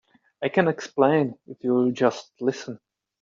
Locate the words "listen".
2.41-2.79